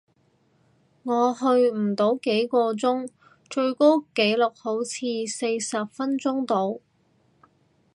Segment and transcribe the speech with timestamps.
[1.03, 3.07] 我去唔到幾個鐘，
[3.47, 6.81] 最高紀錄好似四十分鐘度